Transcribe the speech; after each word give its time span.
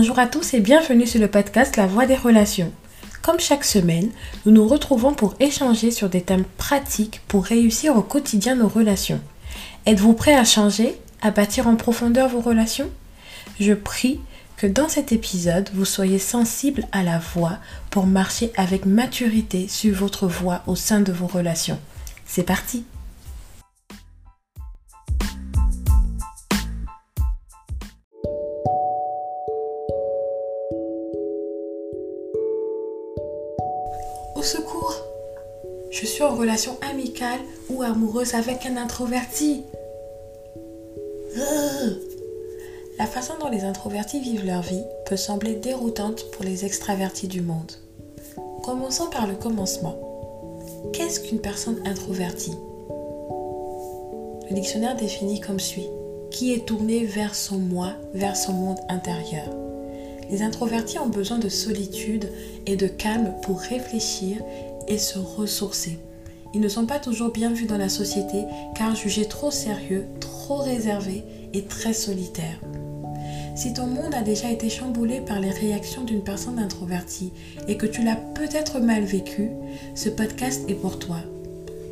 Bonjour 0.00 0.18
à 0.18 0.26
tous 0.26 0.54
et 0.54 0.60
bienvenue 0.60 1.06
sur 1.06 1.20
le 1.20 1.28
podcast 1.28 1.76
La 1.76 1.86
Voix 1.86 2.06
des 2.06 2.16
relations. 2.16 2.72
Comme 3.20 3.38
chaque 3.38 3.66
semaine, 3.66 4.08
nous 4.46 4.50
nous 4.50 4.66
retrouvons 4.66 5.12
pour 5.12 5.34
échanger 5.40 5.90
sur 5.90 6.08
des 6.08 6.22
thèmes 6.22 6.46
pratiques 6.56 7.20
pour 7.28 7.44
réussir 7.44 7.94
au 7.94 8.00
quotidien 8.00 8.54
nos 8.54 8.66
relations. 8.66 9.20
Êtes-vous 9.84 10.14
prêt 10.14 10.34
à 10.34 10.46
changer, 10.46 10.96
à 11.20 11.30
bâtir 11.30 11.68
en 11.68 11.76
profondeur 11.76 12.30
vos 12.30 12.40
relations? 12.40 12.88
Je 13.60 13.74
prie 13.74 14.20
que 14.56 14.66
dans 14.66 14.88
cet 14.88 15.12
épisode, 15.12 15.68
vous 15.74 15.84
soyez 15.84 16.18
sensible 16.18 16.86
à 16.92 17.02
la 17.02 17.18
voix 17.18 17.58
pour 17.90 18.06
marcher 18.06 18.52
avec 18.56 18.86
maturité 18.86 19.68
sur 19.68 19.94
votre 19.94 20.26
voie 20.26 20.62
au 20.66 20.76
sein 20.76 21.00
de 21.00 21.12
vos 21.12 21.26
relations. 21.26 21.78
C'est 22.24 22.44
parti 22.44 22.86
relation 36.40 36.78
amicale 36.90 37.40
ou 37.68 37.82
amoureuse 37.82 38.34
avec 38.34 38.64
un 38.64 38.78
introverti. 38.78 39.62
La 42.98 43.04
façon 43.06 43.34
dont 43.38 43.50
les 43.50 43.64
introvertis 43.64 44.20
vivent 44.20 44.46
leur 44.46 44.62
vie 44.62 44.82
peut 45.06 45.18
sembler 45.18 45.54
déroutante 45.54 46.30
pour 46.30 46.44
les 46.44 46.64
extravertis 46.64 47.28
du 47.28 47.42
monde. 47.42 47.72
Commençons 48.62 49.10
par 49.10 49.26
le 49.26 49.34
commencement. 49.34 49.96
Qu'est-ce 50.94 51.20
qu'une 51.20 51.40
personne 51.40 51.80
introvertie? 51.86 52.56
Le 54.48 54.54
dictionnaire 54.54 54.96
définit 54.96 55.40
comme 55.40 55.60
suit. 55.60 55.88
Qui 56.30 56.54
est 56.54 56.64
tourné 56.64 57.04
vers 57.04 57.34
son 57.34 57.58
moi, 57.58 57.92
vers 58.14 58.36
son 58.36 58.52
monde 58.52 58.80
intérieur? 58.88 59.48
Les 60.30 60.42
introvertis 60.42 60.98
ont 60.98 61.08
besoin 61.08 61.38
de 61.38 61.48
solitude 61.48 62.30
et 62.66 62.76
de 62.76 62.86
calme 62.86 63.34
pour 63.42 63.58
réfléchir 63.58 64.38
et 64.88 64.96
se 64.96 65.18
ressourcer. 65.18 65.98
Ils 66.54 66.60
ne 66.60 66.68
sont 66.68 66.86
pas 66.86 66.98
toujours 66.98 67.30
bien 67.30 67.52
vus 67.52 67.66
dans 67.66 67.78
la 67.78 67.88
société 67.88 68.44
car 68.74 68.94
jugés 68.94 69.26
trop 69.26 69.50
sérieux, 69.50 70.06
trop 70.20 70.56
réservés 70.56 71.24
et 71.54 71.64
très 71.64 71.92
solitaires. 71.92 72.60
Si 73.54 73.72
ton 73.74 73.86
monde 73.86 74.14
a 74.14 74.22
déjà 74.22 74.50
été 74.50 74.70
chamboulé 74.70 75.20
par 75.20 75.38
les 75.38 75.50
réactions 75.50 76.04
d'une 76.04 76.22
personne 76.22 76.58
introvertie 76.58 77.32
et 77.68 77.76
que 77.76 77.86
tu 77.86 78.02
l'as 78.02 78.16
peut-être 78.16 78.80
mal 78.80 79.04
vécu, 79.04 79.50
ce 79.94 80.08
podcast 80.08 80.62
est 80.68 80.74
pour 80.74 80.98
toi. 80.98 81.18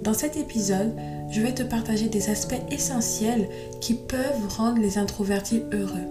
Dans 0.03 0.15
cet 0.15 0.37
épisode, 0.37 0.95
je 1.31 1.41
vais 1.41 1.53
te 1.53 1.62
partager 1.62 2.09
des 2.09 2.31
aspects 2.31 2.55
essentiels 2.70 3.48
qui 3.81 3.95
peuvent 3.95 4.48
rendre 4.56 4.81
les 4.81 4.97
introvertis 4.97 5.62
heureux. 5.72 6.06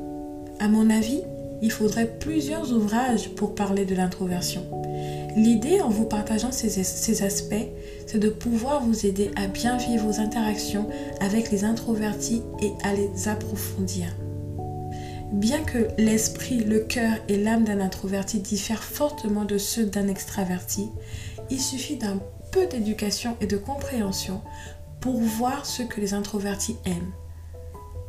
À 0.59 0.67
mon 0.67 0.89
avis, 0.89 1.21
il 1.61 1.71
faudrait 1.71 2.17
plusieurs 2.19 2.71
ouvrages 2.71 3.29
pour 3.29 3.55
parler 3.55 3.85
de 3.85 3.95
l'introversion. 3.95 4.63
L'idée 5.37 5.81
en 5.81 5.89
vous 5.89 6.05
partageant 6.05 6.51
ces, 6.51 7.21
aspects, 7.21 7.53
c'est 8.07 8.17
de 8.17 8.29
pouvoir 8.29 8.83
vous 8.83 9.05
aider 9.05 9.29
à 9.35 9.45
bien 9.45 9.77
vivre 9.77 10.07
vos 10.07 10.19
interactions 10.19 10.89
avec 11.19 11.51
les 11.51 11.63
introvertis 11.63 12.41
et 12.59 12.71
à 12.83 12.93
les 12.95 13.27
approfondir. 13.27 14.07
Bien 15.31 15.61
que 15.61 15.89
l'esprit, 15.99 16.63
le 16.63 16.79
cœur 16.79 17.13
et 17.27 17.37
l'âme 17.37 17.65
d'un 17.65 17.81
introverti 17.81 18.39
diffèrent 18.39 18.81
fortement 18.83 19.45
de 19.45 19.59
ceux 19.59 19.85
d'un 19.85 20.07
extraverti, 20.07 20.89
il 21.51 21.61
suffit 21.61 21.97
d'un 21.97 22.19
peu 22.51 22.65
d'éducation 22.65 23.37
et 23.39 23.45
de 23.45 23.57
compréhension 23.57 24.41
pour 25.01 25.19
voir 25.19 25.67
ce 25.67 25.83
que 25.83 26.01
les 26.01 26.15
introvertis 26.15 26.77
aiment. 26.85 27.13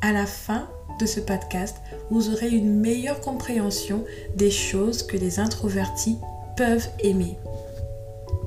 À 0.00 0.12
la 0.12 0.24
fin 0.24 0.66
de 0.98 1.04
ce 1.04 1.20
podcast, 1.20 1.76
vous 2.10 2.30
aurez 2.30 2.48
une 2.48 2.80
meilleure 2.80 3.20
compréhension 3.20 4.06
des 4.34 4.50
choses 4.50 5.02
que 5.02 5.18
les 5.18 5.40
introvertis 5.40 6.16
peuvent 6.58 6.88
aimer. 7.04 7.38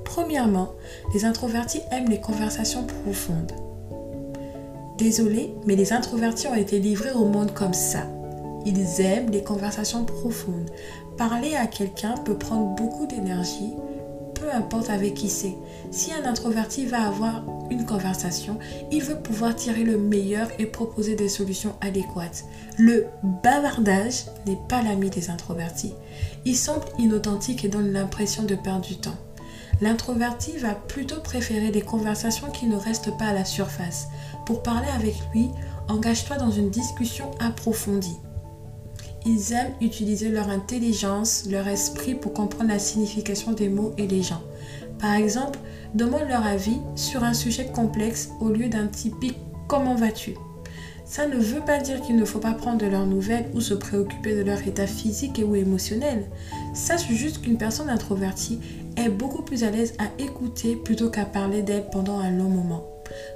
Premièrement, 0.04 0.74
les 1.14 1.24
introvertis 1.24 1.80
aiment 1.92 2.10
les 2.10 2.20
conversations 2.20 2.86
profondes. 3.06 3.54
Désolé, 4.98 5.54
mais 5.66 5.78
les 5.78 5.94
introvertis 5.94 6.48
ont 6.48 6.56
été 6.56 6.80
livrés 6.80 7.14
au 7.14 7.24
monde 7.24 7.54
comme 7.54 7.74
ça. 7.74 8.04
Ils 8.66 9.00
aiment 9.00 9.32
les 9.32 9.44
conversations 9.44 10.04
profondes. 10.04 10.70
Parler 11.18 11.56
à 11.56 11.68
quelqu'un 11.68 12.16
peut 12.26 12.38
prendre 12.38 12.76
beaucoup 12.76 13.08
d'énergie, 13.08 13.74
peu 14.42 14.52
importe 14.52 14.90
avec 14.90 15.14
qui 15.14 15.30
c'est. 15.30 15.56
Si 15.92 16.12
un 16.12 16.26
introverti 16.26 16.86
va 16.86 17.08
avoir 17.08 17.44
une 17.70 17.86
conversation, 17.86 18.58
il 18.92 19.04
veut 19.04 19.20
pouvoir 19.20 19.56
tirer 19.56 19.84
le 19.84 19.98
meilleur 19.98 20.48
et 20.60 20.66
proposer 20.66 21.16
des 21.16 21.30
solutions 21.30 21.76
adéquates. 21.80 22.46
Le 22.78 23.06
bavardage 23.44 24.26
n'est 24.48 24.60
pas 24.68 24.82
l'ami 24.82 25.10
des 25.10 25.30
introvertis. 25.30 25.94
Il 26.46 26.56
semble 26.56 26.86
inauthentique 26.98 27.64
et 27.64 27.70
donne 27.70 27.94
l'impression 27.94 28.44
de 28.44 28.56
perdre 28.56 28.86
du 28.86 28.98
temps. 28.98 29.18
L'introverti 29.80 30.58
va 30.58 30.74
plutôt 30.74 31.22
préférer 31.22 31.72
des 31.72 31.82
conversations 31.82 32.50
qui 32.50 32.66
ne 32.66 32.76
restent 32.76 33.18
pas 33.18 33.26
à 33.26 33.34
la 33.34 33.46
surface. 33.46 34.08
Pour 34.46 34.64
parler 34.64 34.90
avec 34.96 35.16
lui, 35.34 35.50
engage-toi 35.88 36.38
dans 36.38 36.52
une 36.52 36.70
discussion 36.70 37.32
approfondie. 37.40 38.18
Ils 39.26 39.54
aiment 39.54 39.74
utiliser 39.82 40.30
leur 40.30 40.50
intelligence, 40.50 41.46
leur 41.50 41.68
esprit 41.68 42.16
pour 42.16 42.34
comprendre 42.34 42.70
la 42.70 42.80
signification 42.80 43.54
des 43.54 43.70
mots 43.70 43.94
et 43.98 44.08
des 44.08 44.24
gens. 44.24 44.42
Par 45.00 45.14
exemple, 45.14 45.60
demande 45.94 46.28
leur 46.28 46.46
avis 46.46 46.78
sur 46.96 47.24
un 47.24 47.34
sujet 47.34 47.68
complexe 47.68 48.30
au 48.40 48.50
lieu 48.50 48.68
d'un 48.68 48.88
typique 48.88 49.38
comment 49.68 49.96
vas-tu? 49.96 50.36
Ça 51.06 51.28
ne 51.28 51.38
veut 51.38 51.62
pas 51.62 51.80
dire 51.80 52.02
qu'il 52.02 52.16
ne 52.16 52.26
faut 52.26 52.40
pas 52.40 52.54
prendre 52.54 52.78
de 52.78 52.88
leurs 52.88 53.06
nouvelles 53.06 53.50
ou 53.54 53.62
se 53.62 53.74
préoccuper 53.74 54.36
de 54.36 54.44
leur 54.44 54.66
état 54.68 54.88
physique 54.88 55.40
et 55.40 55.44
ou 55.44 55.56
émotionnel. 55.56 56.26
Sache 56.74 57.08
juste 57.10 57.42
qu'une 57.42 57.58
personne 57.58 57.90
introvertie 57.90 58.60
est 58.96 59.10
beaucoup 59.10 59.44
plus 59.44 59.64
à 59.64 59.70
l'aise 59.70 59.94
à 60.00 60.06
écouter 60.22 60.76
plutôt 60.76 61.10
qu'à 61.10 61.26
parler 61.26 61.62
d'elle 61.62 61.90
pendant 61.92 62.20
un 62.20 62.32
long 62.32 62.50
moment. 62.50 62.86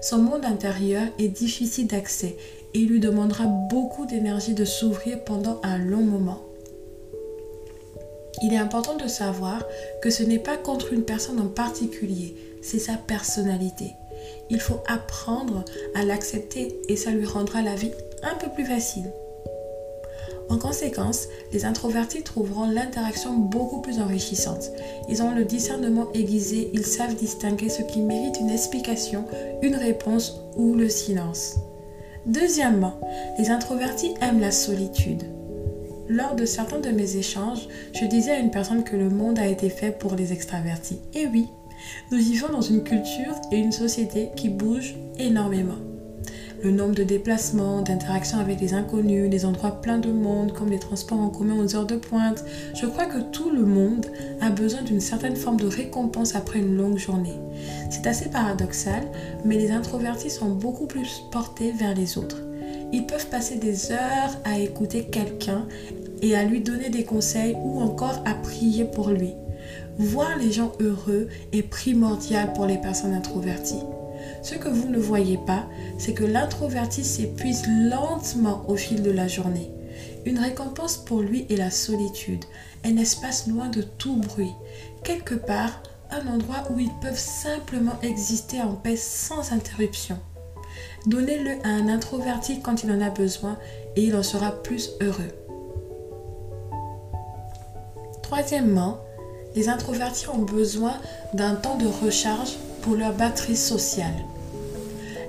Son 0.02 0.20
monde 0.20 0.46
intérieur 0.46 1.04
est 1.20 1.28
difficile 1.28 1.88
d'accès 1.88 2.38
et 2.76 2.80
il 2.80 2.90
lui 2.90 3.00
demandera 3.00 3.46
beaucoup 3.46 4.06
d'énergie 4.06 4.54
de 4.54 4.66
s'ouvrir 4.66 5.24
pendant 5.24 5.62
un 5.64 5.78
long 5.78 6.02
moment. 6.02 6.42
Il 8.44 8.54
est 8.54 8.58
important 8.58 8.98
de 8.98 9.08
savoir 9.08 9.64
que 10.02 10.10
ce 10.10 10.24
n'est 10.24 10.40
pas 10.40 10.58
contre 10.58 10.92
une 10.92 11.04
personne 11.04 11.40
en 11.40 11.48
particulier, 11.48 12.36
c'est 12.62 12.80
sa 12.80 12.96
personnalité. 12.96 13.94
Il 14.50 14.60
faut 14.60 14.84
apprendre 14.88 15.64
à 15.96 16.04
l'accepter 16.04 16.76
et 16.90 16.98
ça 16.98 17.12
lui 17.12 17.26
rendra 17.26 17.62
la 17.62 17.76
vie 17.76 17.92
un 18.24 18.36
peu 18.36 18.50
plus 18.54 18.66
facile. 18.66 19.10
En 20.50 20.58
conséquence, 20.58 21.30
les 21.54 21.64
introvertis 21.64 22.24
trouveront 22.24 22.70
l'interaction 22.70 23.38
beaucoup 23.38 23.82
plus 23.82 24.02
enrichissante. 24.02 24.72
Ils 25.08 25.24
ont 25.24 25.34
le 25.34 25.46
discernement 25.46 26.12
aiguisé, 26.14 26.72
ils 26.74 26.86
savent 26.86 27.16
distinguer 27.16 27.70
ce 27.70 27.84
qui 27.84 28.02
mérite 28.02 28.38
une 28.42 28.50
explication, 28.50 29.24
une 29.62 29.78
réponse 29.78 30.42
ou 30.58 30.76
le 30.76 30.90
silence. 30.90 31.56
Deuxièmement, 32.26 33.00
les 33.38 33.50
introvertis 33.50 34.14
aiment 34.22 34.40
la 34.40 34.52
solitude. 34.52 35.24
Lors 36.08 36.36
de 36.36 36.46
certains 36.46 36.80
de 36.80 36.90
mes 36.90 37.18
échanges, 37.18 37.68
je 37.94 38.06
disais 38.06 38.32
à 38.32 38.40
une 38.40 38.52
personne 38.52 38.84
que 38.84 38.96
le 38.96 39.10
monde 39.10 39.40
a 39.40 39.48
été 39.48 39.70
fait 39.70 39.92
pour 39.92 40.16
les 40.16 40.34
extravertis. 40.34 41.00
Et 41.14 41.28
oui, 41.28 41.48
nous 42.12 42.18
vivons 42.18 42.50
dans 42.50 42.62
une 42.62 42.84
culture 42.84 43.36
et 43.52 43.58
une 43.58 43.72
société 43.72 44.30
qui 44.36 44.50
bougent 44.50 44.96
énormément 45.18 45.78
le 46.64 46.72
nombre 46.72 46.96
de 46.96 47.04
déplacements, 47.04 47.82
d'interactions 47.82 48.40
avec 48.40 48.60
les 48.60 48.74
inconnus, 48.74 49.30
des 49.30 49.46
endroits 49.46 49.82
pleins 49.82 50.00
de 50.00 50.12
monde 50.12 50.54
comme 50.54 50.70
les 50.70 50.80
transports 50.80 51.20
en 51.20 51.30
commun 51.30 51.56
aux 51.58 51.76
heures 51.76 51.86
de 51.86 51.96
pointe. 51.96 52.44
Je 52.74 52.86
crois 52.86 53.06
que 53.06 53.20
tout 53.32 53.50
le 53.50 53.66
monde 53.66 54.08
a 54.42 54.50
besoin 54.50 54.82
d'une 54.82 55.00
certaine 55.00 55.36
forme 55.36 55.60
de 55.60 55.68
récompense 55.68 56.36
après 56.36 56.60
une 56.60 56.76
longue 56.76 56.98
journée. 56.98 57.40
C'est 57.90 58.08
assez 58.08 58.30
paradoxal, 58.30 59.04
mais 59.44 59.58
les 59.58 59.72
introvertis 59.72 60.30
sont 60.30 60.50
beaucoup 60.50 60.88
plus 60.88 61.24
portés 61.32 61.72
vers 61.72 61.96
les 61.96 62.18
autres. 62.18 62.42
Ils 62.92 63.06
peuvent 63.06 63.28
passer 63.28 63.58
des 63.58 63.92
heures 63.92 64.38
à 64.44 64.60
écouter 64.60 65.06
quelqu'un 65.06 65.66
et 66.22 66.36
à 66.36 66.44
lui 66.44 66.62
donner 66.62 66.90
des 66.90 67.04
conseils 67.04 67.56
ou 67.64 67.82
encore 67.82 68.24
à 68.26 68.34
prier 68.36 68.86
pour 68.86 69.10
lui. 69.10 69.34
Voir 69.98 70.38
les 70.38 70.52
gens 70.52 70.72
heureux 70.80 71.28
est 71.54 71.64
primordial 71.64 72.54
pour 72.54 72.66
les 72.66 72.78
personnes 72.78 73.14
introverties. 73.14 73.84
Ce 74.42 74.56
que 74.56 74.70
vous 74.70 74.90
ne 74.90 75.00
voyez 75.00 75.40
pas, 75.46 75.66
c'est 75.98 76.14
que 76.14 76.24
l'introverti 76.24 77.04
s'épuise 77.04 77.64
lentement 77.68 78.64
au 78.68 78.76
fil 78.76 79.02
de 79.02 79.12
la 79.12 79.28
journée. 79.28 79.72
Une 80.26 80.40
récompense 80.40 80.98
pour 80.98 81.22
lui 81.22 81.46
est 81.50 81.58
la 81.58 81.72
solitude, 81.72 82.46
un 82.84 82.98
espace 82.98 83.48
loin 83.48 83.70
de 83.70 83.82
tout 83.82 84.18
bruit, 84.18 84.54
quelque 85.04 85.36
part 85.36 85.82
un 86.12 86.28
endroit 86.28 86.64
où 86.70 86.80
ils 86.80 86.94
peuvent 87.02 87.18
simplement 87.18 87.98
exister 88.02 88.62
en 88.62 88.74
paix 88.74 88.96
sans 88.96 89.52
interruption. 89.52 90.18
Donnez-le 91.06 91.52
à 91.64 91.70
un 91.70 91.88
introverti 91.88 92.62
quand 92.62 92.84
il 92.84 92.92
en 92.92 93.02
a 93.02 93.10
besoin 93.10 93.58
et 93.96 94.04
il 94.04 94.16
en 94.16 94.24
sera 94.24 94.52
plus 94.52 94.92
heureux. 95.02 95.32
Troisièmement, 98.22 99.00
les 99.56 99.70
introvertis 99.70 100.28
ont 100.30 100.40
besoin 100.40 100.94
d'un 101.34 101.56
temps 101.56 101.78
de 101.78 101.86
recharge 101.86 102.56
pour 102.86 102.96
leur 102.96 103.14
batterie 103.14 103.58
sociale. 103.58 104.14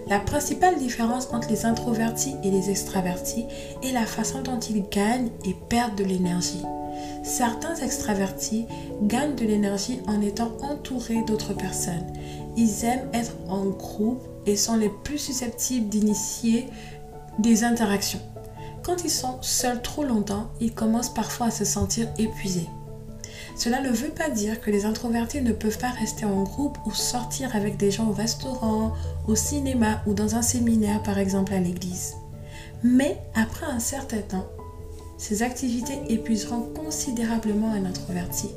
La 0.08 0.20
principale 0.20 0.78
différence 0.78 1.28
entre 1.32 1.48
les 1.48 1.64
introvertis 1.64 2.36
et 2.44 2.50
les 2.50 2.68
extravertis 2.68 3.46
est 3.82 3.92
la 3.92 4.04
façon 4.04 4.42
dont 4.42 4.60
ils 4.60 4.84
gagnent 4.90 5.30
et 5.44 5.56
perdent 5.70 5.96
de 5.96 6.04
l'énergie. 6.04 6.62
Certains 7.24 7.74
extravertis 7.76 8.66
gagnent 9.02 9.34
de 9.34 9.46
l'énergie 9.46 10.00
en 10.06 10.20
étant 10.20 10.52
entourés 10.60 11.24
d'autres 11.26 11.54
personnes. 11.54 12.12
Ils 12.58 12.84
aiment 12.84 13.08
être 13.14 13.32
en 13.48 13.64
groupe 13.64 14.22
et 14.44 14.54
sont 14.54 14.76
les 14.76 14.90
plus 15.02 15.18
susceptibles 15.18 15.88
d'initier 15.88 16.68
des 17.38 17.64
interactions. 17.64 18.20
Quand 18.82 19.02
ils 19.02 19.10
sont 19.10 19.38
seuls 19.40 19.80
trop 19.80 20.04
longtemps, 20.04 20.50
ils 20.60 20.74
commencent 20.74 21.12
parfois 21.12 21.46
à 21.46 21.50
se 21.50 21.64
sentir 21.64 22.06
épuisés. 22.18 22.68
Cela 23.56 23.80
ne 23.80 23.90
veut 23.90 24.10
pas 24.10 24.28
dire 24.28 24.60
que 24.60 24.70
les 24.70 24.84
introvertis 24.84 25.40
ne 25.40 25.52
peuvent 25.52 25.78
pas 25.78 25.90
rester 25.90 26.26
en 26.26 26.42
groupe 26.42 26.76
ou 26.84 26.92
sortir 26.92 27.56
avec 27.56 27.78
des 27.78 27.90
gens 27.90 28.08
au 28.08 28.12
restaurant, 28.12 28.92
au 29.26 29.34
cinéma 29.34 30.02
ou 30.06 30.12
dans 30.12 30.34
un 30.34 30.42
séminaire 30.42 31.02
par 31.02 31.18
exemple 31.18 31.54
à 31.54 31.58
l'église. 31.58 32.16
Mais 32.82 33.18
après 33.34 33.64
un 33.66 33.78
certain 33.78 34.20
temps, 34.20 34.46
ces 35.16 35.42
activités 35.42 35.98
épuiseront 36.10 36.68
considérablement 36.74 37.72
un 37.72 37.86
introverti. 37.86 38.50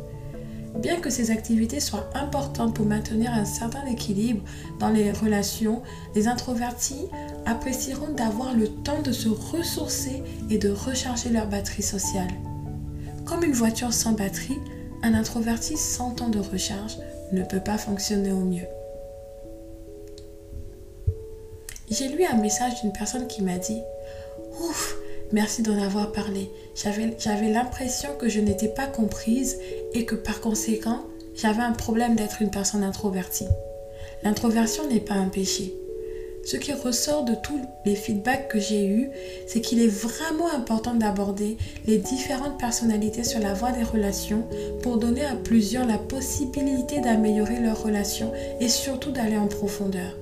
Bien 0.81 0.99
que 0.99 1.09
ces 1.09 1.31
activités 1.31 1.79
soient 1.79 2.09
importantes 2.13 2.75
pour 2.75 2.85
maintenir 2.85 3.33
un 3.33 3.45
certain 3.45 3.85
équilibre 3.85 4.43
dans 4.79 4.89
les 4.89 5.11
relations, 5.11 5.81
les 6.13 6.27
introvertis 6.27 7.07
apprécieront 7.45 8.13
d'avoir 8.13 8.53
le 8.53 8.67
temps 8.67 9.01
de 9.01 9.13
se 9.13 9.29
ressourcer 9.29 10.21
et 10.49 10.57
de 10.57 10.69
recharger 10.69 11.29
leur 11.29 11.47
batterie 11.47 11.83
sociale. 11.83 12.29
Comme 13.25 13.43
une 13.43 13.53
voiture 13.53 13.93
sans 13.93 14.11
batterie, 14.11 14.59
un 15.03 15.13
introverti 15.13 15.77
sans 15.77 16.11
temps 16.11 16.29
de 16.29 16.39
recharge 16.39 16.97
ne 17.31 17.43
peut 17.43 17.59
pas 17.59 17.77
fonctionner 17.77 18.31
au 18.31 18.39
mieux. 18.39 18.67
J'ai 21.89 22.07
lu 22.07 22.23
un 22.25 22.37
message 22.37 22.81
d'une 22.81 22.93
personne 22.93 23.27
qui 23.27 23.41
m'a 23.41 23.57
dit 23.57 23.81
Ouf, 24.61 24.95
merci 25.31 25.63
d'en 25.63 25.81
avoir 25.81 26.11
parlé. 26.11 26.49
J'avais 26.75 27.51
l'impression 27.51 28.09
que 28.19 28.29
je 28.29 28.39
n'étais 28.39 28.67
pas 28.67 28.87
comprise 28.87 29.57
et 29.93 30.05
que 30.05 30.15
par 30.15 30.41
conséquent, 30.41 31.03
j'avais 31.35 31.63
un 31.63 31.71
problème 31.71 32.15
d'être 32.15 32.41
une 32.41 32.51
personne 32.51 32.83
introvertie. 32.83 33.47
L'introversion 34.23 34.87
n'est 34.87 34.99
pas 34.99 35.15
un 35.15 35.29
péché. 35.29 35.73
Ce 36.45 36.57
qui 36.57 36.73
ressort 36.73 37.25
de 37.25 37.35
tous 37.35 37.59
les 37.85 37.95
feedbacks 37.95 38.47
que 38.47 38.59
j'ai 38.59 38.85
eus, 38.85 39.09
c'est 39.47 39.61
qu'il 39.61 39.79
est 39.81 39.87
vraiment 39.87 40.51
important 40.51 40.95
d'aborder 40.95 41.57
les 41.85 41.97
différentes 41.97 42.57
personnalités 42.57 43.23
sur 43.23 43.39
la 43.39 43.53
voie 43.53 43.71
des 43.71 43.83
relations 43.83 44.47
pour 44.81 44.97
donner 44.97 45.25
à 45.25 45.35
plusieurs 45.35 45.85
la 45.85 45.97
possibilité 45.97 47.01
d'améliorer 47.01 47.59
leurs 47.59 47.83
relations 47.83 48.31
et 48.59 48.69
surtout 48.69 49.11
d'aller 49.11 49.37
en 49.37 49.47
profondeur. 49.47 50.15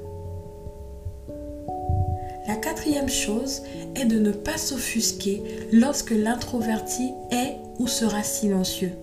La 2.47 2.55
quatrième 2.55 3.09
chose 3.09 3.61
est 3.95 4.05
de 4.05 4.19
ne 4.19 4.31
pas 4.31 4.57
s'offusquer 4.57 5.43
lorsque 5.71 6.11
l'introverti 6.11 7.11
est 7.31 7.57
ou 7.79 7.87
sera 7.87 8.23
silencieux. 8.23 8.93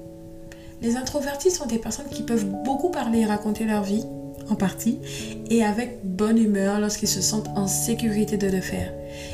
Les 0.81 0.97
introvertis 0.97 1.51
sont 1.51 1.67
des 1.67 1.79
personnes 1.79 2.09
qui 2.11 2.23
peuvent 2.23 2.47
beaucoup 2.65 2.91
parler 2.91 3.21
et 3.21 3.27
raconter 3.27 3.65
leur 3.65 3.83
vie, 3.83 4.05
en 4.51 4.55
partie, 4.55 4.99
et 5.51 5.65
avec 5.65 6.01
bonne 6.05 6.39
humeur 6.39 6.81
lorsqu'ils 6.81 7.09
se 7.09 7.21
sentent 7.21 7.49
en 7.57 7.67
sécurité 7.67 8.37
de 8.37 8.49
le 8.49 8.61
faire. 8.61 8.93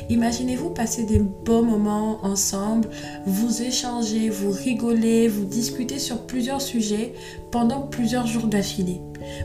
Imaginez-vous 0.09 0.69
passer 0.69 1.05
des 1.05 1.19
bons 1.19 1.63
moments 1.63 2.23
ensemble, 2.23 2.89
vous 3.25 3.61
échanger, 3.61 4.29
vous 4.29 4.51
rigoler, 4.51 5.27
vous 5.27 5.45
discuter 5.45 5.99
sur 5.99 6.25
plusieurs 6.25 6.61
sujets 6.61 7.13
pendant 7.51 7.81
plusieurs 7.81 8.27
jours 8.27 8.47
d'affilée. 8.47 9.01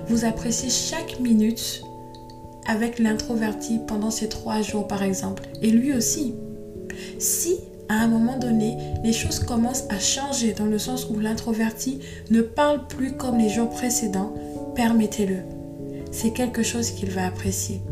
Vous 0.08 0.24
appréciez 0.24 0.70
chaque 0.70 1.20
minute 1.20 1.82
avec 2.66 2.98
l'introverti 2.98 3.78
pendant 3.86 4.10
ces 4.10 4.28
trois 4.28 4.60
jours 4.60 4.88
par 4.88 5.02
exemple, 5.02 5.44
et 5.62 5.70
lui 5.70 5.92
aussi. 5.92 6.34
Si 7.18 7.56
à 7.88 8.02
un 8.02 8.08
moment 8.08 8.36
donné, 8.36 8.76
les 9.04 9.12
choses 9.12 9.38
commencent 9.38 9.84
à 9.90 10.00
changer 10.00 10.52
dans 10.52 10.66
le 10.66 10.78
sens 10.78 11.08
où 11.08 11.20
l'introverti 11.20 12.00
ne 12.30 12.40
parle 12.40 12.86
plus 12.88 13.12
comme 13.12 13.38
les 13.38 13.48
jours 13.48 13.70
précédents, 13.70 14.34
permettez-le 14.74 15.55
c'est 16.16 16.30
quelque 16.30 16.62
chose 16.62 16.92
qu'il 16.92 17.10
va 17.10 17.26
apprécier. 17.26 17.82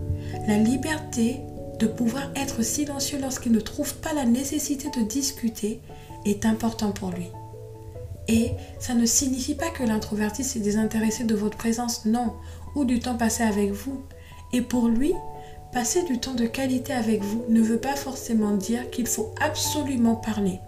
La 0.49 0.57
liberté 0.57 1.41
de 1.79 1.87
pouvoir 1.87 2.31
être 2.37 2.63
silencieux 2.63 3.19
lorsqu'il 3.21 3.53
ne 3.53 3.61
trouve 3.61 3.95
pas 3.97 4.15
la 4.15 4.25
nécessité 4.25 4.89
de 4.97 5.05
discuter 5.05 5.81
est 6.25 6.47
important 6.47 6.93
pour 6.93 7.11
lui. 7.11 7.29
Et 8.27 8.53
ça 8.79 8.95
ne 8.95 9.05
signifie 9.05 9.55
pas 9.55 9.69
que 9.69 9.83
l'introverti 9.83 10.43
s'est 10.43 10.61
désintéressé 10.61 11.25
de 11.25 11.35
votre 11.35 11.59
présence, 11.59 12.07
non, 12.07 12.33
ou 12.75 12.87
du 12.87 12.99
temps 12.99 13.17
passé 13.17 13.43
avec 13.43 13.73
vous. 13.73 14.01
Et 14.55 14.63
pour 14.63 14.89
lui, 14.89 15.13
passer 15.73 16.03
du 16.05 16.19
temps 16.19 16.33
de 16.33 16.47
qualité 16.47 16.95
avec 16.95 17.23
vous 17.23 17.45
ne 17.51 17.61
veut 17.61 17.81
pas 17.81 17.95
forcément 17.95 18.57
dire 18.57 18.89
qu'il 18.91 19.07
faut 19.07 19.35
absolument 19.39 20.17
parler. 20.17 20.61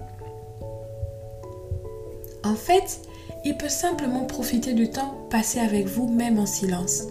En 2.44 2.54
fait, 2.54 3.00
il 3.46 3.56
peut 3.56 3.70
simplement 3.70 4.24
profiter 4.24 4.74
du 4.74 4.90
temps 4.90 5.26
passé 5.30 5.58
avec 5.58 5.86
vous 5.86 6.06
même 6.06 6.38
en 6.38 6.46
silence. 6.46 7.04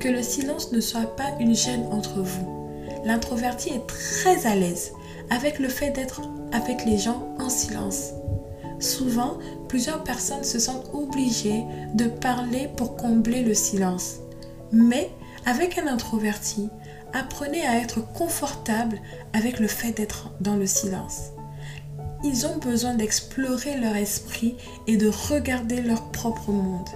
Que 0.00 0.08
le 0.08 0.22
silence 0.22 0.72
ne 0.72 0.80
soit 0.80 1.16
pas 1.16 1.32
une 1.40 1.54
gêne 1.54 1.86
entre 1.90 2.20
vous. 2.20 2.56
L'introverti 3.04 3.70
est 3.70 3.86
très 3.86 4.46
à 4.46 4.54
l'aise 4.54 4.92
avec 5.30 5.58
le 5.58 5.68
fait 5.68 5.90
d'être 5.90 6.22
avec 6.52 6.84
les 6.84 6.98
gens 6.98 7.28
en 7.38 7.48
silence. 7.48 8.10
Souvent, 8.78 9.38
plusieurs 9.68 10.04
personnes 10.04 10.44
se 10.44 10.58
sentent 10.58 10.90
obligées 10.92 11.64
de 11.94 12.06
parler 12.06 12.68
pour 12.76 12.96
combler 12.96 13.42
le 13.42 13.54
silence. 13.54 14.16
Mais 14.72 15.10
avec 15.46 15.78
un 15.78 15.86
introverti, 15.86 16.68
apprenez 17.12 17.66
à 17.66 17.78
être 17.78 18.00
confortable 18.12 19.00
avec 19.32 19.60
le 19.60 19.68
fait 19.68 19.92
d'être 19.92 20.30
dans 20.40 20.56
le 20.56 20.66
silence. 20.66 21.30
Ils 22.24 22.46
ont 22.46 22.58
besoin 22.58 22.94
d'explorer 22.94 23.78
leur 23.78 23.96
esprit 23.96 24.56
et 24.86 24.96
de 24.96 25.08
regarder 25.30 25.80
leur 25.80 26.10
propre 26.10 26.50
monde. 26.50 26.88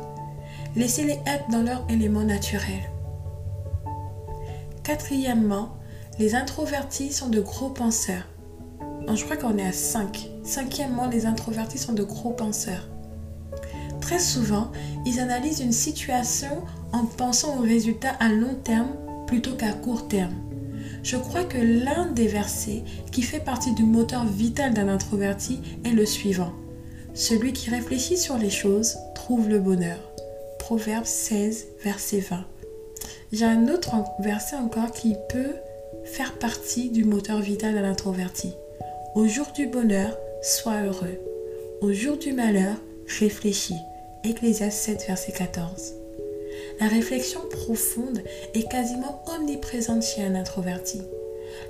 Laissez-les 0.76 1.18
être 1.26 1.50
dans 1.50 1.62
leur 1.62 1.84
élément 1.88 2.22
naturel. 2.22 2.90
Quatrièmement, 4.84 5.76
les 6.18 6.34
introvertis 6.34 7.12
sont 7.12 7.28
de 7.28 7.40
gros 7.40 7.70
penseurs. 7.70 8.26
je 9.12 9.24
crois 9.24 9.36
qu'on 9.36 9.58
est 9.58 9.66
à 9.66 9.72
5. 9.72 10.30
Cinquièmement, 10.44 11.08
les 11.08 11.26
introvertis 11.26 11.78
sont 11.78 11.92
de 11.92 12.04
gros 12.04 12.30
penseurs. 12.30 12.88
Très 14.00 14.20
souvent, 14.20 14.70
ils 15.06 15.18
analysent 15.18 15.60
une 15.60 15.72
situation 15.72 16.62
en 16.92 17.04
pensant 17.04 17.58
aux 17.58 17.62
résultats 17.62 18.14
à 18.20 18.28
long 18.28 18.54
terme 18.62 18.90
plutôt 19.26 19.56
qu'à 19.56 19.72
court 19.72 20.08
terme. 20.08 20.34
Je 21.02 21.16
crois 21.16 21.44
que 21.44 21.58
l'un 21.58 22.06
des 22.06 22.28
versets 22.28 22.84
qui 23.10 23.22
fait 23.22 23.40
partie 23.40 23.72
du 23.72 23.84
moteur 23.84 24.24
vital 24.24 24.74
d'un 24.74 24.88
introverti 24.88 25.60
est 25.84 25.92
le 25.92 26.06
suivant. 26.06 26.52
Celui 27.14 27.52
qui 27.52 27.70
réfléchit 27.70 28.18
sur 28.18 28.38
les 28.38 28.50
choses 28.50 28.96
trouve 29.14 29.48
le 29.48 29.58
bonheur. 29.58 30.09
Proverbe 30.70 31.04
16, 31.04 31.66
verset 31.82 32.20
20. 32.20 32.44
J'ai 33.32 33.44
un 33.44 33.66
autre 33.66 33.90
verset 34.20 34.54
encore 34.54 34.92
qui 34.92 35.16
peut 35.28 35.56
faire 36.04 36.38
partie 36.38 36.90
du 36.90 37.02
moteur 37.02 37.40
vital 37.40 37.74
d'un 37.74 37.82
introverti. 37.82 38.52
Au 39.16 39.26
jour 39.26 39.48
du 39.52 39.66
bonheur, 39.66 40.16
sois 40.42 40.82
heureux. 40.84 41.18
Au 41.80 41.92
jour 41.92 42.16
du 42.16 42.32
malheur, 42.32 42.76
réfléchis. 43.18 43.80
Ecclésiaste 44.22 44.78
7, 44.78 45.06
verset 45.08 45.32
14. 45.32 45.94
La 46.78 46.86
réflexion 46.86 47.40
profonde 47.50 48.22
est 48.54 48.70
quasiment 48.70 49.24
omniprésente 49.36 50.04
chez 50.04 50.22
un 50.22 50.36
introverti. 50.36 51.02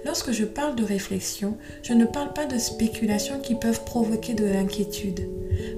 Lorsque 0.04 0.32
je 0.32 0.44
parle 0.44 0.76
de 0.76 0.84
réflexion, 0.84 1.56
je 1.82 1.94
ne 1.94 2.04
parle 2.04 2.34
pas 2.34 2.44
de 2.44 2.58
spéculations 2.58 3.40
qui 3.40 3.54
peuvent 3.54 3.84
provoquer 3.84 4.34
de 4.34 4.44
l'inquiétude. 4.44 5.26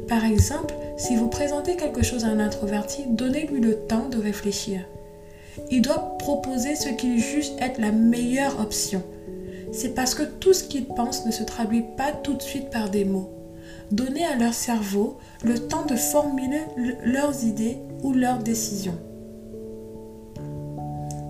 Par 0.09 0.25
exemple, 0.25 0.75
si 1.03 1.17
vous 1.17 1.27
présentez 1.27 1.75
quelque 1.75 2.05
chose 2.05 2.25
à 2.25 2.29
un 2.29 2.39
introverti, 2.39 3.03
donnez-lui 3.09 3.61
le 3.61 3.75
temps 3.75 4.09
de 4.09 4.19
réfléchir. 4.19 4.83
Il 5.69 5.83
doit 5.83 6.17
proposer 6.19 6.77
ce 6.77 6.91
qu'il 6.91 7.19
juge 7.19 7.51
être 7.59 7.81
la 7.81 7.91
meilleure 7.91 8.61
option. 8.61 9.03
C'est 9.73 9.97
parce 9.97 10.15
que 10.15 10.23
tout 10.23 10.53
ce 10.53 10.63
qu'il 10.63 10.87
pense 10.87 11.27
ne 11.27 11.33
se 11.33 11.43
traduit 11.43 11.85
pas 11.97 12.13
tout 12.13 12.35
de 12.35 12.43
suite 12.43 12.71
par 12.71 12.89
des 12.89 13.05
mots. 13.05 13.31
Donnez 13.91 14.25
à 14.25 14.37
leur 14.37 14.55
cerveau 14.55 15.19
le 15.43 15.59
temps 15.59 15.85
de 15.87 15.97
formuler 15.97 16.61
leurs 17.05 17.45
idées 17.45 17.79
ou 18.05 18.13
leurs 18.13 18.39
décisions. 18.39 18.99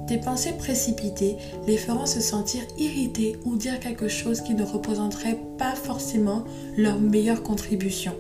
Des 0.07 0.19
pensées 0.19 0.53
précipitées 0.59 1.39
les 1.67 1.79
feront 1.79 2.05
se 2.05 2.21
sentir 2.21 2.61
irrités 2.77 3.39
ou 3.47 3.57
dire 3.57 3.81
quelque 3.81 4.09
chose 4.09 4.43
qui 4.43 4.53
ne 4.53 4.65
représenterait 4.65 5.39
pas 5.57 5.75
forcément 5.75 6.45
leur 6.77 7.01
meilleure 7.01 7.43
contribution. 7.43 8.13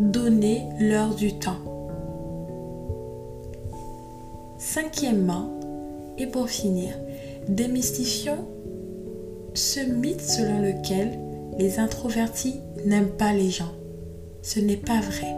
Donnez-leur 0.00 1.14
du 1.14 1.34
temps. 1.34 1.58
Cinquièmement, 4.58 5.50
et 6.18 6.26
pour 6.26 6.48
finir, 6.48 6.94
démystifions 7.48 8.46
ce 9.54 9.80
mythe 9.80 10.22
selon 10.22 10.60
lequel 10.60 11.18
les 11.58 11.78
introvertis 11.78 12.60
n'aiment 12.86 13.10
pas 13.10 13.32
les 13.32 13.50
gens. 13.50 13.72
Ce 14.40 14.60
n'est 14.60 14.76
pas 14.76 15.00
vrai. 15.00 15.34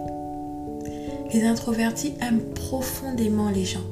Les 1.33 1.45
introvertis 1.45 2.15
aiment 2.21 2.53
profondément 2.55 3.51
les 3.51 3.65
gens. 3.65 3.85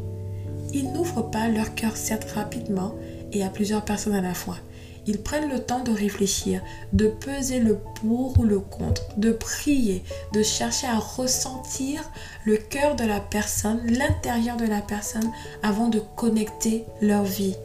Ils 0.73 0.93
n'ouvrent 0.93 1.29
pas 1.31 1.49
leur 1.49 1.75
cœur 1.75 1.97
certes 1.97 2.31
rapidement 2.31 2.95
et 3.33 3.43
à 3.43 3.49
plusieurs 3.49 3.85
personnes 3.85 4.15
à 4.15 4.23
la 4.23 4.35
fois. 4.35 4.59
Ils 5.07 5.21
prennent 5.21 5.51
le 5.51 5.59
temps 5.59 5.83
de 5.83 5.91
réfléchir, 5.91 6.61
de 6.93 7.09
peser 7.09 7.59
le 7.59 7.79
pour 8.01 8.39
ou 8.39 8.45
le 8.45 8.61
contre, 8.61 9.03
de 9.17 9.33
prier, 9.33 10.05
de 10.33 10.43
chercher 10.43 10.87
à 10.87 10.99
ressentir 10.99 12.09
le 12.45 12.57
cœur 12.57 12.95
de 12.95 13.05
la 13.05 13.21
personne, 13.21 13.81
l'intérieur 13.87 14.57
de 14.57 14.67
la 14.67 14.81
personne 14.81 15.31
avant 15.63 15.89
de 15.89 16.01
connecter 16.17 16.85
leur 17.01 17.25
vie. 17.25 17.57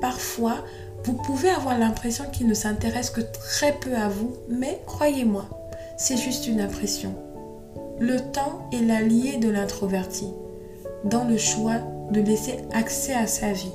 Parfois, 0.00 0.56
vous 1.04 1.14
pouvez 1.14 1.50
avoir 1.50 1.78
l'impression 1.78 2.24
qu'ils 2.30 2.46
ne 2.46 2.54
s'intéressent 2.54 3.16
que 3.16 3.32
très 3.32 3.72
peu 3.72 3.94
à 3.94 4.08
vous, 4.08 4.36
mais 4.48 4.80
croyez-moi, 4.86 5.48
c'est 5.96 6.16
juste 6.16 6.46
une 6.46 6.60
impression. 6.60 7.14
Le 8.00 8.18
temps 8.32 8.68
est 8.72 8.82
l'allié 8.82 9.38
de 9.38 9.48
l'introverti 9.48 10.26
dans 11.04 11.24
le 11.24 11.36
choix 11.36 11.76
de 12.10 12.20
laisser 12.20 12.56
accès 12.72 13.14
à 13.14 13.26
sa 13.26 13.52
vie. 13.52 13.72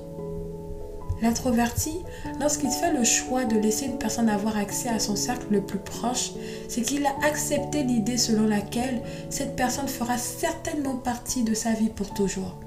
L'introverti, 1.22 2.00
lorsqu'il 2.40 2.72
fait 2.72 2.94
le 2.94 3.04
choix 3.04 3.46
de 3.46 3.58
laisser 3.58 3.86
une 3.86 3.98
personne 3.98 4.30
avoir 4.30 4.58
accès 4.58 4.90
à 4.90 5.00
son 5.00 5.16
cercle 5.16 5.48
le 5.52 5.62
plus 5.62 5.80
proche, 5.80 6.32
c'est 6.70 6.82
qu'il 6.82 7.06
a 7.06 7.14
accepté 7.24 7.84
l'idée 7.84 8.18
selon 8.18 8.48
laquelle 8.48 9.02
cette 9.30 9.56
personne 9.56 9.88
fera 9.88 10.18
certainement 10.18 10.96
partie 10.96 11.44
de 11.44 11.54
sa 11.54 11.74
vie 11.74 11.90
pour 11.90 12.14
toujours. 12.14 12.58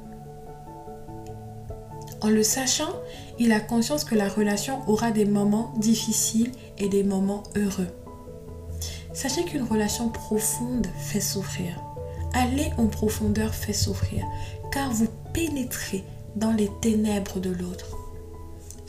En 2.21 2.29
le 2.29 2.43
sachant, 2.43 2.93
il 3.39 3.53
a 3.53 3.59
conscience 3.59 4.05
que 4.05 4.15
la 4.15 4.29
relation 4.29 4.81
aura 4.87 5.11
des 5.11 5.25
moments 5.25 5.73
difficiles 5.79 6.53
et 6.79 6.89
des 6.89 7.03
moments 7.03 7.43
heureux. 7.57 7.89
Sachez 9.13 9.45
qu'une 9.45 9.65
relation 9.65 10.09
profonde 10.09 10.87
fait 10.99 11.21
souffrir. 11.21 11.83
Aller 12.35 12.71
en 12.79 12.87
profondeur 12.87 13.55
fait 13.55 13.73
souffrir, 13.73 14.25
car 14.71 14.91
vous 14.91 15.09
pénétrez 15.33 16.05
dans 16.37 16.53
les 16.53 16.71
ténèbres 16.81 17.41
de 17.41 17.51
l'autre. 17.51 18.02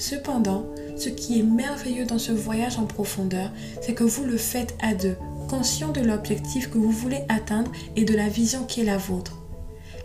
Cependant, 0.03 0.65
ce 0.97 1.07
qui 1.07 1.39
est 1.39 1.43
merveilleux 1.43 2.03
dans 2.03 2.19
ce 2.19 2.33
voyage 2.33 2.77
en 2.77 2.83
profondeur, 2.83 3.49
c'est 3.79 3.93
que 3.93 4.03
vous 4.03 4.25
le 4.25 4.35
faites 4.35 4.75
à 4.81 4.93
deux, 4.93 5.15
conscient 5.49 5.93
de 5.93 6.01
l'objectif 6.01 6.69
que 6.69 6.77
vous 6.77 6.91
voulez 6.91 7.21
atteindre 7.29 7.71
et 7.95 8.03
de 8.03 8.13
la 8.13 8.27
vision 8.27 8.65
qui 8.65 8.81
est 8.81 8.83
la 8.83 8.97
vôtre. 8.97 9.37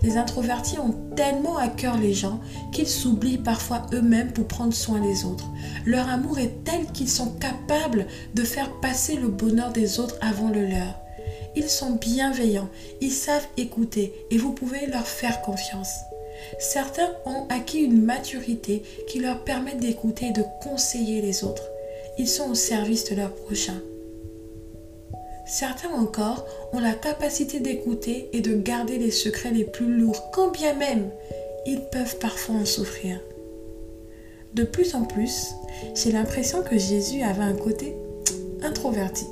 Les 0.03 0.17
introvertis 0.17 0.79
ont 0.79 0.95
tellement 1.17 1.57
à 1.57 1.67
cœur 1.67 1.99
les 1.99 2.15
gens 2.15 2.39
qu'ils 2.71 2.87
s'oublient 2.87 3.39
parfois 3.39 3.87
eux-mêmes 3.93 4.31
pour 4.31 4.47
prendre 4.47 4.73
soin 4.73 5.01
des 5.01 5.25
autres. 5.25 5.51
Leur 5.85 6.09
amour 6.09 6.39
est 6.39 6.63
tel 6.63 6.87
qu'ils 6.93 7.11
sont 7.11 7.33
capables 7.33 8.07
de 8.35 8.45
faire 8.45 8.71
passer 8.81 9.17
le 9.17 9.27
bonheur 9.27 9.73
des 9.73 9.99
autres 9.99 10.15
avant 10.21 10.51
le 10.51 10.65
leur. 10.65 10.95
Ils 11.57 11.69
sont 11.69 11.97
bienveillants, 11.97 12.69
ils 13.01 13.11
savent 13.11 13.49
écouter 13.57 14.15
et 14.31 14.39
vous 14.39 14.53
pouvez 14.53 14.87
leur 14.87 15.09
faire 15.09 15.43
confiance. 15.43 15.91
Certains 16.59 17.11
ont 17.27 17.47
acquis 17.49 17.81
une 17.81 18.03
maturité 18.03 18.83
qui 19.09 19.21
leur 19.21 19.45
permet 19.45 19.75
d'écouter 19.75 20.27
et 20.27 20.33
de 20.33 20.45
conseiller 20.63 21.21
les 21.21 21.45
autres. 21.45 21.69
Ils 22.19 22.29
sont 22.29 22.51
au 22.51 22.55
service 22.55 23.05
de 23.11 23.17
leur 23.17 23.35
prochain. 23.35 23.81
Certains 25.47 25.93
encore 25.95 26.47
ont 26.73 26.81
la 26.81 26.93
capacité 26.93 27.61
d'écouter 27.61 28.29
et 28.33 28.41
de 28.41 28.55
garder 28.55 28.99
les 28.99 29.11
secrets 29.11 29.51
les 29.51 29.65
plus 29.65 29.87
lourds, 29.87 30.31
quand 30.31 30.51
bien 30.51 30.75
même 30.75 31.11
ils 31.67 31.81
peuvent 31.93 32.19
parfois 32.19 32.57
en 32.57 32.65
souffrir. 32.65 33.21
De 34.55 34.65
plus 34.65 34.95
en 34.95 35.03
plus, 35.03 35.49
j'ai 35.95 36.13
l'impression 36.13 36.63
que 36.63 36.79
Jésus 36.79 37.23
avait 37.23 37.43
un 37.43 37.55
côté 37.55 37.95
introverti. 38.63 39.27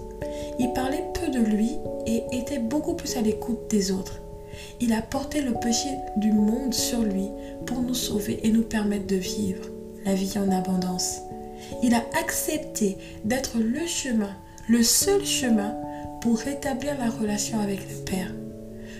Il 0.58 0.72
parlait 0.72 1.04
peu 1.14 1.28
de 1.28 1.40
lui 1.40 1.72
et 2.06 2.22
était 2.32 2.58
beaucoup 2.58 2.94
plus 2.94 3.16
à 3.16 3.20
l'écoute 3.20 3.68
des 3.68 3.90
autres. 3.90 4.20
Il 4.80 4.92
a 4.92 5.02
porté 5.02 5.40
le 5.40 5.52
péché 5.54 5.88
du 6.16 6.32
monde 6.32 6.74
sur 6.74 7.02
lui 7.02 7.28
pour 7.66 7.80
nous 7.80 7.94
sauver 7.94 8.40
et 8.42 8.50
nous 8.50 8.62
permettre 8.62 9.06
de 9.06 9.16
vivre 9.16 9.66
la 10.04 10.14
vie 10.14 10.34
en 10.38 10.50
abondance. 10.50 11.18
Il 11.82 11.94
a 11.94 12.04
accepté 12.20 12.96
d'être 13.24 13.58
le 13.58 13.86
chemin, 13.86 14.30
le 14.68 14.82
seul 14.82 15.24
chemin 15.24 15.74
pour 16.20 16.38
rétablir 16.38 16.96
la 16.98 17.10
relation 17.10 17.60
avec 17.60 17.80
le 17.80 18.04
Père. 18.04 18.32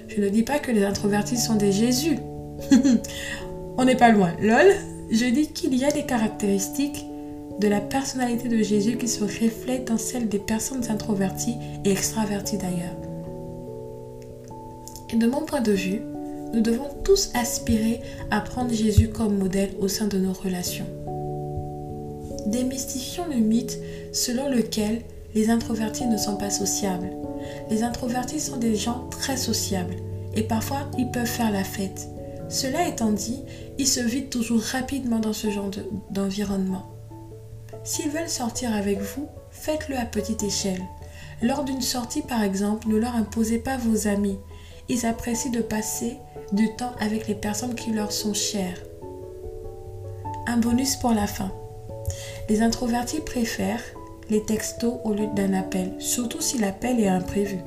Je 0.08 0.20
ne 0.20 0.28
dis 0.28 0.42
pas 0.42 0.58
que 0.58 0.70
les 0.70 0.84
introvertis 0.84 1.36
sont 1.36 1.56
des 1.56 1.72
Jésus. 1.72 2.18
On 3.78 3.84
n'est 3.84 3.96
pas 3.96 4.10
loin. 4.10 4.32
Lol, 4.40 4.74
je 5.10 5.26
dis 5.26 5.48
qu'il 5.48 5.74
y 5.74 5.84
a 5.84 5.90
des 5.90 6.04
caractéristiques 6.06 7.04
de 7.60 7.68
la 7.68 7.80
personnalité 7.80 8.48
de 8.48 8.62
Jésus 8.62 8.96
qui 8.96 9.08
se 9.08 9.22
reflètent 9.22 9.88
dans 9.88 9.98
celle 9.98 10.28
des 10.28 10.38
personnes 10.38 10.84
introverties 10.90 11.56
et 11.84 11.90
extraverties 11.90 12.58
d'ailleurs. 12.58 13.05
Et 15.12 15.16
de 15.16 15.26
mon 15.26 15.42
point 15.42 15.60
de 15.60 15.72
vue, 15.72 16.02
nous 16.52 16.60
devons 16.60 16.88
tous 17.04 17.30
aspirer 17.34 18.00
à 18.30 18.40
prendre 18.40 18.72
Jésus 18.72 19.08
comme 19.08 19.38
modèle 19.38 19.70
au 19.80 19.88
sein 19.88 20.06
de 20.06 20.18
nos 20.18 20.32
relations. 20.32 20.86
Démystifions 22.46 23.26
le 23.28 23.36
mythe 23.36 23.78
selon 24.12 24.48
lequel 24.48 25.02
les 25.34 25.50
introvertis 25.50 26.06
ne 26.06 26.16
sont 26.16 26.36
pas 26.36 26.50
sociables. 26.50 27.10
Les 27.70 27.82
introvertis 27.82 28.40
sont 28.40 28.56
des 28.56 28.74
gens 28.74 29.08
très 29.10 29.36
sociables 29.36 29.96
et 30.34 30.42
parfois 30.42 30.88
ils 30.96 31.10
peuvent 31.10 31.26
faire 31.26 31.52
la 31.52 31.64
fête. 31.64 32.08
Cela 32.48 32.88
étant 32.88 33.10
dit, 33.10 33.42
ils 33.78 33.88
se 33.88 34.00
vident 34.00 34.30
toujours 34.30 34.60
rapidement 34.60 35.18
dans 35.18 35.32
ce 35.32 35.50
genre 35.50 35.70
d'environnement. 36.10 36.86
S'ils 37.84 38.10
veulent 38.10 38.28
sortir 38.28 38.74
avec 38.74 39.00
vous, 39.00 39.28
faites-le 39.50 39.96
à 39.96 40.04
petite 40.04 40.42
échelle. 40.42 40.82
Lors 41.42 41.64
d'une 41.64 41.82
sortie 41.82 42.22
par 42.22 42.42
exemple, 42.42 42.88
ne 42.88 42.96
leur 42.96 43.14
imposez 43.14 43.58
pas 43.58 43.76
vos 43.76 44.08
amis, 44.08 44.38
ils 44.88 45.06
apprécient 45.06 45.50
de 45.50 45.60
passer 45.60 46.18
du 46.52 46.74
temps 46.76 46.92
avec 47.00 47.26
les 47.28 47.34
personnes 47.34 47.74
qui 47.74 47.92
leur 47.92 48.12
sont 48.12 48.34
chères. 48.34 48.80
Un 50.46 50.58
bonus 50.58 50.96
pour 50.96 51.12
la 51.12 51.26
fin. 51.26 51.50
Les 52.48 52.62
introvertis 52.62 53.20
préfèrent 53.20 53.82
les 54.30 54.42
textos 54.42 54.94
au 55.04 55.12
lieu 55.12 55.26
d'un 55.34 55.54
appel, 55.54 55.94
surtout 55.98 56.40
si 56.40 56.58
l'appel 56.58 57.00
est 57.00 57.08
imprévu. 57.08 57.58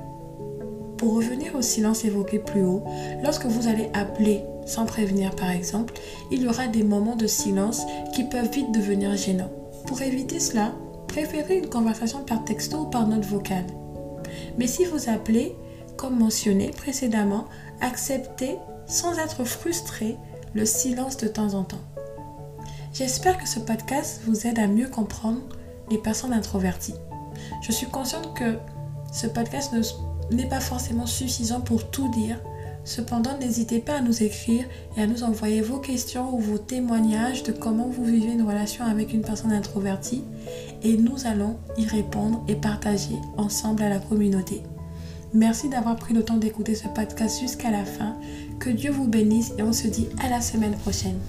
Pour 0.98 1.16
revenir 1.16 1.56
au 1.56 1.62
silence 1.62 2.04
évoqué 2.04 2.40
plus 2.40 2.64
haut, 2.64 2.84
lorsque 3.24 3.46
vous 3.46 3.68
allez 3.68 3.90
appeler 3.94 4.44
sans 4.66 4.86
prévenir 4.86 5.36
par 5.36 5.50
exemple, 5.50 5.94
il 6.32 6.44
y 6.44 6.48
aura 6.48 6.68
des 6.68 6.84
moments 6.84 7.16
de 7.16 7.28
silence 7.28 7.84
qui 8.14 8.24
peuvent 8.24 8.52
vite 8.52 8.72
devenir 8.72 9.16
gênants. 9.16 9.52
Pour 9.88 10.02
éviter 10.02 10.40
cela, 10.40 10.74
préférez 11.08 11.58
une 11.58 11.70
conversation 11.70 12.20
par 12.24 12.44
texto 12.46 12.82
ou 12.82 12.86
par 12.86 13.08
note 13.08 13.26
vocale. 13.26 13.66
Mais 14.58 14.68
si 14.68 14.86
vous 14.86 15.10
appelez, 15.10 15.56
comme 16.00 16.18
mentionné 16.18 16.70
précédemment, 16.70 17.46
accepter 17.82 18.56
sans 18.88 19.20
être 19.20 19.44
frustré 19.44 20.16
le 20.54 20.66
silence 20.66 21.18
de 21.18 21.28
temps 21.28 21.56
en 21.56 21.64
temps. 21.64 21.82
J'espère 22.94 23.38
que 23.38 23.48
ce 23.48 23.60
podcast 23.60 24.22
vous 24.26 24.48
aide 24.48 24.60
à 24.60 24.68
mieux 24.68 24.88
comprendre 24.88 25.42
les 25.92 25.98
personnes 25.98 26.32
introverties. 26.32 26.96
Je 27.62 27.74
suis 27.74 27.88
consciente 27.88 28.34
que 28.34 28.58
ce 29.12 29.28
podcast 29.28 29.74
n'est 30.32 30.48
pas 30.48 30.62
forcément 30.62 31.06
suffisant 31.06 31.60
pour 31.60 31.92
tout 31.92 32.10
dire. 32.12 32.40
Cependant, 32.86 33.38
n'hésitez 33.38 33.80
pas 33.80 33.98
à 33.98 34.02
nous 34.02 34.24
écrire 34.24 34.66
et 34.96 35.02
à 35.02 35.08
nous 35.08 35.24
envoyer 35.24 35.62
vos 35.62 35.80
questions 35.80 36.34
ou 36.34 36.40
vos 36.40 36.58
témoignages 36.58 37.44
de 37.44 37.52
comment 37.52 37.90
vous 37.90 38.06
vivez 38.06 38.32
une 38.32 38.48
relation 38.48 38.86
avec 38.86 39.12
une 39.12 39.22
personne 39.22 39.52
introvertie 39.52 40.24
et 40.82 40.96
nous 40.96 41.28
allons 41.28 41.58
y 41.78 41.86
répondre 41.86 42.42
et 42.48 42.56
partager 42.56 43.16
ensemble 43.38 43.84
à 43.84 43.90
la 43.90 44.00
communauté. 44.00 44.64
Merci 45.34 45.70
d'avoir 45.70 45.96
pris 45.96 46.14
le 46.14 46.24
temps 46.24 46.38
d'écouter 46.38 46.74
ce 46.74 46.88
podcast 46.88 47.40
jusqu'à 47.40 47.70
la 47.70 47.86
fin. 47.86 48.16
Que 48.60 48.70
Dieu 48.70 48.92
vous 48.92 49.08
bénisse 49.08 49.54
et 49.58 49.62
on 49.62 49.74
se 49.74 49.88
dit 49.88 50.08
à 50.24 50.30
la 50.30 50.42
semaine 50.42 50.76
prochaine. 50.78 51.20